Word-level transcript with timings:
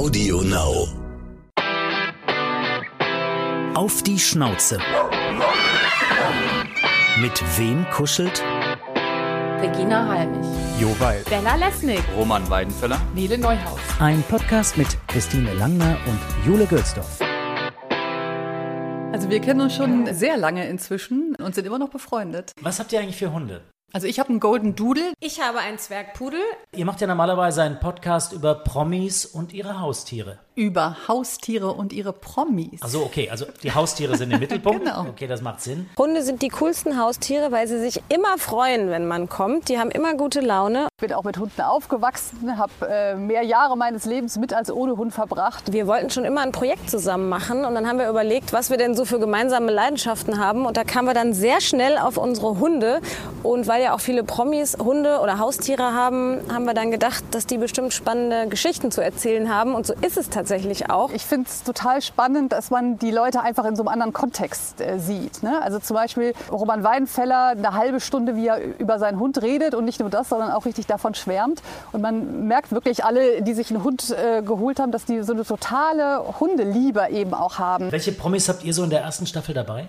Audio 0.00 0.40
Now. 0.40 0.88
Auf 3.74 4.02
die 4.02 4.18
Schnauze. 4.18 4.78
Mit 7.20 7.58
wem 7.58 7.84
kuschelt 7.90 8.42
Regina 9.60 10.08
Halmich. 10.08 10.48
Jo 10.80 10.88
Weil. 10.98 11.22
Bella 11.24 11.56
Lesnick. 11.56 12.02
Roman 12.16 12.48
Weidenfeller. 12.48 12.98
Nele 13.14 13.36
Neuhaus. 13.36 13.78
ein 13.98 14.22
Podcast 14.22 14.78
mit 14.78 14.88
Christine 15.06 15.52
Langner 15.52 15.98
und 16.06 16.46
Jule 16.46 16.64
Gölsdorf. 16.64 17.20
Also 19.12 19.28
wir 19.28 19.40
kennen 19.42 19.60
uns 19.60 19.74
schon 19.76 20.14
sehr 20.14 20.38
lange 20.38 20.66
inzwischen 20.66 21.36
und 21.36 21.54
sind 21.54 21.66
immer 21.66 21.78
noch 21.78 21.90
befreundet. 21.90 22.52
Was 22.62 22.80
habt 22.80 22.90
ihr 22.94 23.00
eigentlich 23.00 23.18
für 23.18 23.34
Hunde? 23.34 23.60
Also 23.92 24.06
ich 24.06 24.20
habe 24.20 24.28
einen 24.28 24.38
Golden 24.38 24.76
Doodle. 24.76 25.12
Ich 25.18 25.40
habe 25.40 25.58
einen 25.58 25.78
Zwergpudel. 25.78 26.40
Ihr 26.76 26.84
macht 26.84 27.00
ja 27.00 27.08
normalerweise 27.08 27.62
einen 27.62 27.80
Podcast 27.80 28.32
über 28.32 28.54
Promis 28.54 29.26
und 29.26 29.52
ihre 29.52 29.80
Haustiere. 29.80 30.38
Über 30.60 31.08
Haustiere 31.08 31.72
und 31.72 31.94
ihre 31.94 32.12
Promis. 32.12 32.82
Also 32.82 33.02
okay, 33.02 33.30
also 33.30 33.46
die 33.62 33.72
Haustiere 33.72 34.18
sind 34.18 34.30
im 34.30 34.40
Mittelpunkt. 34.40 34.84
Genau. 34.84 35.06
Okay, 35.08 35.26
das 35.26 35.40
macht 35.40 35.62
Sinn. 35.62 35.88
Hunde 35.96 36.22
sind 36.22 36.42
die 36.42 36.48
coolsten 36.48 37.00
Haustiere, 37.00 37.50
weil 37.50 37.66
sie 37.66 37.80
sich 37.80 38.02
immer 38.10 38.36
freuen, 38.36 38.90
wenn 38.90 39.08
man 39.08 39.30
kommt. 39.30 39.70
Die 39.70 39.78
haben 39.78 39.90
immer 39.90 40.14
gute 40.16 40.40
Laune. 40.40 40.88
Ich 40.98 41.08
bin 41.08 41.14
auch 41.14 41.24
mit 41.24 41.38
Hunden 41.38 41.62
aufgewachsen, 41.62 42.58
habe 42.58 42.72
äh, 42.86 43.14
mehr 43.14 43.42
Jahre 43.42 43.74
meines 43.74 44.04
Lebens 44.04 44.36
mit 44.36 44.52
als 44.52 44.70
ohne 44.70 44.98
Hund 44.98 45.14
verbracht. 45.14 45.72
Wir 45.72 45.86
wollten 45.86 46.10
schon 46.10 46.26
immer 46.26 46.42
ein 46.42 46.52
Projekt 46.52 46.90
zusammen 46.90 47.30
machen 47.30 47.64
und 47.64 47.74
dann 47.74 47.88
haben 47.88 47.98
wir 47.98 48.10
überlegt, 48.10 48.52
was 48.52 48.68
wir 48.68 48.76
denn 48.76 48.94
so 48.94 49.06
für 49.06 49.18
gemeinsame 49.18 49.72
Leidenschaften 49.72 50.38
haben. 50.38 50.66
Und 50.66 50.76
da 50.76 50.84
kamen 50.84 51.08
wir 51.08 51.14
dann 51.14 51.32
sehr 51.32 51.62
schnell 51.62 51.96
auf 51.96 52.18
unsere 52.18 52.58
Hunde. 52.58 53.00
Und 53.42 53.66
weil 53.66 53.82
ja 53.82 53.94
auch 53.94 54.00
viele 54.00 54.24
Promis 54.24 54.76
Hunde 54.78 55.20
oder 55.20 55.38
Haustiere 55.38 55.94
haben, 55.94 56.42
haben 56.52 56.66
wir 56.66 56.74
dann 56.74 56.90
gedacht, 56.90 57.24
dass 57.30 57.46
die 57.46 57.56
bestimmt 57.56 57.94
spannende 57.94 58.46
Geschichten 58.48 58.90
zu 58.90 59.02
erzählen 59.02 59.48
haben. 59.48 59.74
Und 59.74 59.86
so 59.86 59.94
ist 60.02 60.18
es 60.18 60.28
tatsächlich 60.28 60.49
auch. 60.90 61.10
Ich 61.12 61.24
finde 61.24 61.48
es 61.48 61.62
total 61.62 62.02
spannend, 62.02 62.52
dass 62.52 62.70
man 62.70 62.98
die 62.98 63.10
Leute 63.10 63.40
einfach 63.40 63.64
in 63.64 63.76
so 63.76 63.82
einem 63.82 63.88
anderen 63.88 64.12
Kontext 64.12 64.80
äh, 64.80 64.98
sieht. 64.98 65.42
Ne? 65.42 65.60
Also 65.62 65.78
zum 65.78 65.94
Beispiel 65.94 66.34
Roman 66.50 66.82
Weidenfeller 66.82 67.48
eine 67.48 67.74
halbe 67.74 68.00
Stunde, 68.00 68.36
wie 68.36 68.46
er 68.46 68.60
über 68.78 68.98
seinen 68.98 69.18
Hund 69.18 69.40
redet 69.42 69.74
und 69.74 69.84
nicht 69.84 70.00
nur 70.00 70.10
das, 70.10 70.28
sondern 70.28 70.50
auch 70.50 70.64
richtig 70.66 70.86
davon 70.86 71.14
schwärmt. 71.14 71.62
Und 71.92 72.02
man 72.02 72.46
merkt 72.46 72.72
wirklich 72.72 73.04
alle, 73.04 73.42
die 73.42 73.54
sich 73.54 73.70
einen 73.70 73.84
Hund 73.84 74.10
äh, 74.10 74.42
geholt 74.42 74.80
haben, 74.80 74.92
dass 74.92 75.04
die 75.04 75.22
so 75.22 75.32
eine 75.32 75.44
totale 75.44 76.40
Hundeliebe 76.40 77.08
eben 77.10 77.34
auch 77.34 77.58
haben. 77.58 77.92
Welche 77.92 78.12
Promis 78.12 78.48
habt 78.48 78.64
ihr 78.64 78.74
so 78.74 78.84
in 78.84 78.90
der 78.90 79.02
ersten 79.02 79.26
Staffel 79.26 79.54
dabei? 79.54 79.88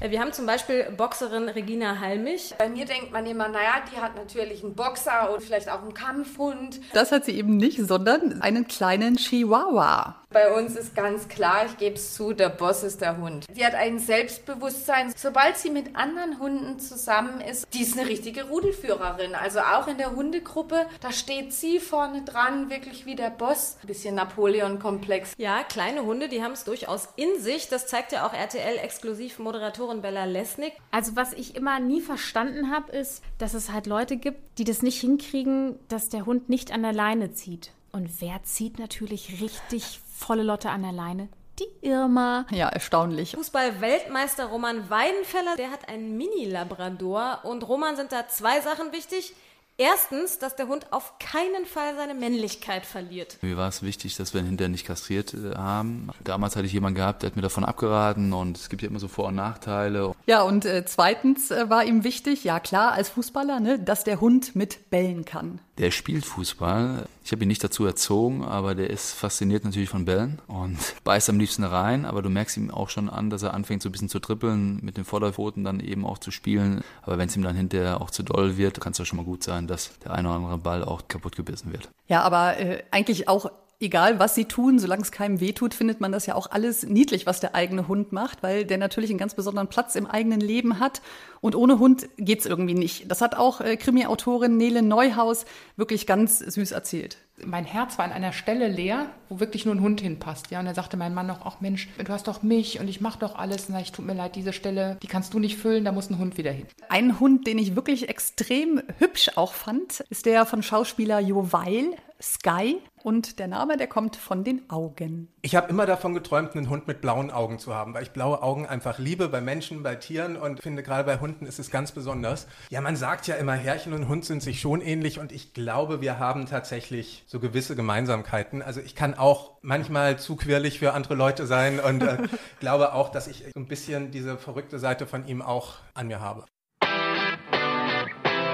Wir 0.00 0.20
haben 0.20 0.32
zum 0.32 0.44
Beispiel 0.44 0.84
Boxerin 0.96 1.48
Regina 1.48 1.98
Halmich. 1.98 2.54
Bei 2.58 2.68
mir 2.68 2.84
denkt 2.84 3.12
man 3.12 3.24
immer, 3.26 3.48
naja, 3.48 3.82
die 3.90 4.00
hat 4.00 4.16
natürlich 4.16 4.62
einen 4.62 4.74
Boxer 4.74 5.32
und 5.32 5.42
vielleicht 5.42 5.70
auch 5.70 5.82
einen 5.82 5.94
Kampfhund. 5.94 6.80
Das 6.92 7.10
hat 7.10 7.24
sie 7.24 7.32
eben 7.32 7.56
nicht, 7.56 7.80
sondern 7.80 8.42
einen 8.42 8.68
kleinen 8.68 9.16
Chihuahua. 9.16 10.16
Bei 10.34 10.52
uns 10.52 10.74
ist 10.74 10.96
ganz 10.96 11.28
klar, 11.28 11.64
ich 11.64 11.76
gebe 11.76 11.94
es 11.94 12.14
zu, 12.14 12.32
der 12.32 12.48
Boss 12.48 12.82
ist 12.82 13.00
der 13.00 13.18
Hund. 13.18 13.46
Die 13.56 13.64
hat 13.64 13.74
ein 13.74 14.00
Selbstbewusstsein. 14.00 15.12
Sobald 15.16 15.56
sie 15.56 15.70
mit 15.70 15.94
anderen 15.94 16.40
Hunden 16.40 16.80
zusammen 16.80 17.40
ist, 17.40 17.72
die 17.72 17.82
ist 17.82 17.96
eine 17.96 18.08
richtige 18.08 18.48
Rudelführerin. 18.48 19.36
Also 19.36 19.60
auch 19.60 19.86
in 19.86 19.96
der 19.96 20.16
Hundegruppe, 20.16 20.86
da 21.00 21.12
steht 21.12 21.52
sie 21.52 21.78
vorne 21.78 22.24
dran, 22.24 22.68
wirklich 22.68 23.06
wie 23.06 23.14
der 23.14 23.30
Boss. 23.30 23.76
Ein 23.82 23.86
bisschen 23.86 24.16
Napoleon-Komplex. 24.16 25.34
Ja, 25.38 25.62
kleine 25.62 26.02
Hunde, 26.02 26.28
die 26.28 26.42
haben 26.42 26.54
es 26.54 26.64
durchaus 26.64 27.10
in 27.14 27.40
sich. 27.40 27.68
Das 27.68 27.86
zeigt 27.86 28.10
ja 28.10 28.26
auch 28.26 28.32
RTL-Exklusiv-Moderatorin 28.32 30.02
Bella 30.02 30.24
Lesnick. 30.24 30.72
Also 30.90 31.14
was 31.14 31.32
ich 31.32 31.54
immer 31.54 31.78
nie 31.78 32.00
verstanden 32.00 32.72
habe, 32.72 32.90
ist, 32.90 33.22
dass 33.38 33.54
es 33.54 33.70
halt 33.70 33.86
Leute 33.86 34.16
gibt, 34.16 34.58
die 34.58 34.64
das 34.64 34.82
nicht 34.82 35.00
hinkriegen, 35.00 35.78
dass 35.86 36.08
der 36.08 36.26
Hund 36.26 36.48
nicht 36.48 36.72
an 36.72 36.82
der 36.82 36.92
Leine 36.92 37.34
zieht. 37.34 37.70
Und 37.94 38.20
wer 38.20 38.42
zieht 38.42 38.80
natürlich 38.80 39.40
richtig 39.40 40.00
volle 40.18 40.42
Lotte 40.42 40.68
an 40.70 40.82
der 40.82 40.90
Leine? 40.90 41.28
Die 41.60 41.86
Irma. 41.86 42.44
Ja, 42.50 42.68
erstaunlich. 42.68 43.36
Fußball-Weltmeister 43.36 44.46
Roman 44.46 44.90
Weidenfeller, 44.90 45.54
der 45.56 45.70
hat 45.70 45.88
einen 45.88 46.16
Mini-Labrador. 46.16 47.44
Und 47.44 47.68
Roman 47.68 47.94
sind 47.94 48.10
da 48.10 48.26
zwei 48.26 48.60
Sachen 48.62 48.90
wichtig. 48.90 49.34
Erstens, 49.76 50.40
dass 50.40 50.56
der 50.56 50.66
Hund 50.66 50.92
auf 50.92 51.20
keinen 51.20 51.66
Fall 51.66 51.94
seine 51.94 52.14
Männlichkeit 52.14 52.84
verliert. 52.84 53.38
Mir 53.42 53.56
war 53.56 53.68
es 53.68 53.82
wichtig, 53.82 54.16
dass 54.16 54.34
wir 54.34 54.40
ihn 54.40 54.46
hinterher 54.46 54.70
nicht 54.70 54.86
kastriert 54.86 55.34
äh, 55.34 55.54
haben. 55.56 56.10
Damals 56.24 56.56
hatte 56.56 56.66
ich 56.66 56.72
jemanden 56.72 56.96
gehabt, 56.96 57.22
der 57.22 57.30
hat 57.30 57.36
mir 57.36 57.42
davon 57.42 57.64
abgeraten 57.64 58.32
und 58.32 58.56
es 58.56 58.68
gibt 58.68 58.82
ja 58.82 58.88
immer 58.88 59.00
so 59.00 59.08
Vor- 59.08 59.28
und 59.28 59.34
Nachteile. 59.36 60.14
Ja, 60.26 60.42
und 60.42 60.64
äh, 60.64 60.84
zweitens 60.84 61.50
äh, 61.50 61.70
war 61.70 61.84
ihm 61.84 62.02
wichtig, 62.02 62.44
ja 62.44 62.60
klar, 62.60 62.92
als 62.92 63.08
Fußballer, 63.10 63.58
ne, 63.58 63.78
dass 63.78 64.02
der 64.04 64.20
Hund 64.20 64.54
mit 64.54 64.90
bellen 64.90 65.24
kann. 65.24 65.60
Der 65.78 65.90
spielt 65.90 66.24
Fußball. 66.24 67.06
Ich 67.24 67.32
habe 67.32 67.42
ihn 67.42 67.48
nicht 67.48 67.64
dazu 67.64 67.86
erzogen, 67.86 68.44
aber 68.44 68.74
der 68.74 68.90
ist 68.90 69.12
fasziniert 69.12 69.64
natürlich 69.64 69.88
von 69.88 70.04
Bällen 70.04 70.42
und 70.46 70.76
beißt 71.04 71.30
am 71.30 71.38
liebsten 71.38 71.64
rein. 71.64 72.04
Aber 72.04 72.20
du 72.20 72.28
merkst 72.28 72.58
ihm 72.58 72.70
auch 72.70 72.90
schon 72.90 73.08
an, 73.08 73.30
dass 73.30 73.42
er 73.42 73.54
anfängt 73.54 73.80
so 73.80 73.88
ein 73.88 73.92
bisschen 73.92 74.10
zu 74.10 74.18
trippeln, 74.18 74.78
mit 74.82 74.98
den 74.98 75.06
Vorderpfoten 75.06 75.64
dann 75.64 75.80
eben 75.80 76.04
auch 76.04 76.18
zu 76.18 76.30
spielen. 76.30 76.84
Aber 77.00 77.16
wenn 77.16 77.28
es 77.28 77.36
ihm 77.36 77.42
dann 77.42 77.56
hinterher 77.56 78.02
auch 78.02 78.10
zu 78.10 78.24
doll 78.24 78.58
wird, 78.58 78.78
kann 78.78 78.92
es 78.92 78.98
ja 78.98 79.06
schon 79.06 79.16
mal 79.16 79.24
gut 79.24 79.42
sein, 79.42 79.66
dass 79.66 79.98
der 80.00 80.12
eine 80.12 80.28
oder 80.28 80.36
andere 80.36 80.58
Ball 80.58 80.84
auch 80.84 81.08
kaputt 81.08 81.34
gebissen 81.34 81.72
wird. 81.72 81.88
Ja, 82.08 82.20
aber 82.20 82.58
äh, 82.58 82.82
eigentlich 82.90 83.26
auch 83.26 83.50
egal, 83.84 84.18
was 84.18 84.34
sie 84.34 84.46
tun, 84.46 84.78
solange 84.78 85.02
es 85.02 85.12
keinem 85.12 85.40
wehtut, 85.40 85.74
findet 85.74 86.00
man 86.00 86.12
das 86.12 86.26
ja 86.26 86.34
auch 86.34 86.50
alles 86.50 86.84
niedlich, 86.84 87.26
was 87.26 87.40
der 87.40 87.54
eigene 87.54 87.86
Hund 87.88 88.12
macht, 88.12 88.42
weil 88.42 88.64
der 88.64 88.78
natürlich 88.78 89.10
einen 89.10 89.18
ganz 89.18 89.34
besonderen 89.34 89.68
Platz 89.68 89.94
im 89.94 90.06
eigenen 90.06 90.40
Leben 90.40 90.80
hat. 90.80 91.02
Und 91.40 91.54
ohne 91.54 91.78
Hund 91.78 92.08
geht's 92.16 92.46
irgendwie 92.46 92.74
nicht. 92.74 93.10
Das 93.10 93.20
hat 93.20 93.36
auch 93.36 93.60
äh, 93.60 93.76
Krimi-Autorin 93.76 94.56
Nele 94.56 94.82
Neuhaus 94.82 95.44
wirklich 95.76 96.06
ganz 96.06 96.38
süß 96.38 96.72
erzählt. 96.72 97.18
mein 97.44 97.66
Herz 97.66 97.98
war 97.98 98.06
an 98.06 98.12
einer 98.12 98.32
Stelle 98.32 98.68
leer, 98.68 99.10
wo 99.28 99.40
wirklich 99.40 99.66
nur 99.66 99.74
ein 99.74 99.82
Hund 99.82 100.00
hinpasst. 100.00 100.50
Ja, 100.50 100.60
und 100.60 100.66
dann 100.66 100.74
sagte 100.74 100.96
mein 100.96 101.12
Mann 101.12 101.26
noch, 101.26 101.44
ach 101.44 101.60
Mensch, 101.60 101.88
du 101.98 102.08
hast 102.08 102.28
doch 102.28 102.42
mich 102.42 102.80
und 102.80 102.88
ich 102.88 103.02
mach 103.02 103.16
doch 103.16 103.34
alles. 103.34 103.68
Und 103.68 103.76
ich, 103.76 103.92
tut 103.92 104.06
mir 104.06 104.14
leid, 104.14 104.36
diese 104.36 104.54
Stelle, 104.54 104.96
die 105.02 105.06
kannst 105.06 105.34
du 105.34 105.38
nicht 105.38 105.58
füllen, 105.58 105.84
da 105.84 105.92
muss 105.92 106.08
ein 106.08 106.18
Hund 106.18 106.38
wieder 106.38 106.50
hin. 106.50 106.66
Ein 106.88 107.20
Hund, 107.20 107.46
den 107.46 107.58
ich 107.58 107.76
wirklich 107.76 108.08
extrem 108.08 108.82
hübsch 108.98 109.32
auch 109.36 109.52
fand, 109.52 110.00
ist 110.08 110.24
der 110.24 110.46
von 110.46 110.62
Schauspieler 110.62 111.20
Jo 111.20 111.52
Weil, 111.52 111.94
Sky. 112.24 112.80
Und 113.02 113.38
der 113.38 113.48
Name, 113.48 113.76
der 113.76 113.86
kommt 113.86 114.16
von 114.16 114.44
den 114.44 114.70
Augen. 114.70 115.28
Ich 115.42 115.54
habe 115.54 115.68
immer 115.68 115.84
davon 115.84 116.14
geträumt, 116.14 116.56
einen 116.56 116.70
Hund 116.70 116.88
mit 116.88 117.02
blauen 117.02 117.30
Augen 117.30 117.58
zu 117.58 117.74
haben, 117.74 117.92
weil 117.92 118.02
ich 118.02 118.12
blaue 118.12 118.42
Augen 118.42 118.64
einfach 118.66 118.98
liebe 118.98 119.28
bei 119.28 119.42
Menschen, 119.42 119.82
bei 119.82 119.94
Tieren 119.96 120.36
und 120.36 120.62
finde 120.62 120.82
gerade 120.82 121.04
bei 121.04 121.20
Hunden 121.20 121.44
ist 121.44 121.58
es 121.58 121.70
ganz 121.70 121.92
besonders. 121.92 122.46
Ja, 122.70 122.80
man 122.80 122.96
sagt 122.96 123.26
ja 123.26 123.34
immer, 123.34 123.52
Herrchen 123.52 123.92
und 123.92 124.08
Hund 124.08 124.24
sind 124.24 124.42
sich 124.42 124.58
schon 124.58 124.80
ähnlich 124.80 125.18
und 125.18 125.32
ich 125.32 125.52
glaube, 125.52 126.00
wir 126.00 126.18
haben 126.18 126.46
tatsächlich 126.46 127.24
so 127.26 127.40
gewisse 127.40 127.76
Gemeinsamkeiten. 127.76 128.62
Also 128.62 128.80
ich 128.80 128.94
kann 128.94 129.12
auch 129.12 129.58
manchmal 129.60 130.18
zu 130.18 130.36
quirlig 130.36 130.78
für 130.78 130.94
andere 130.94 131.14
Leute 131.14 131.46
sein 131.46 131.78
und 131.78 132.02
äh, 132.02 132.16
glaube 132.60 132.94
auch, 132.94 133.10
dass 133.10 133.26
ich 133.26 133.44
so 133.52 133.60
ein 133.60 133.68
bisschen 133.68 134.12
diese 134.12 134.38
verrückte 134.38 134.78
Seite 134.78 135.06
von 135.06 135.26
ihm 135.26 135.42
auch 135.42 135.74
an 135.92 136.06
mir 136.06 136.20
habe. 136.20 136.46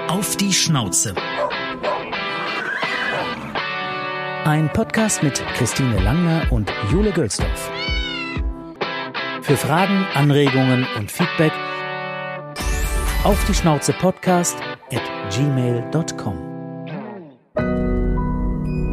Auf 0.09 0.35
die 0.35 0.51
Schnauze. 0.51 1.15
Ein 4.43 4.73
Podcast 4.73 5.21
mit 5.21 5.35
Christine 5.53 5.99
Langner 5.99 6.51
und 6.51 6.73
Jule 6.91 7.11
Gölsdorf. 7.11 7.69
Für 9.43 9.55
Fragen, 9.55 10.05
Anregungen 10.15 10.87
und 10.97 11.11
Feedback 11.11 11.51
auf 13.23 13.37
die 13.47 13.53
Schnauze 13.53 13.93
Podcast 13.93 14.57
at 14.91 15.03
gmail.com. 15.29 16.37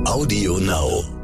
Audio 0.07 0.59
Now. 0.59 1.18